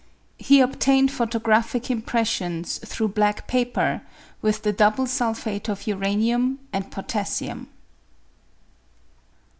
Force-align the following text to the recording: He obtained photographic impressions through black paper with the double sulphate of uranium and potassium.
He 0.39 0.61
obtained 0.61 1.11
photographic 1.11 1.91
impressions 1.91 2.79
through 2.79 3.09
black 3.09 3.45
paper 3.45 4.01
with 4.41 4.63
the 4.63 4.73
double 4.73 5.05
sulphate 5.05 5.69
of 5.69 5.85
uranium 5.85 6.57
and 6.73 6.89
potassium. 6.89 7.69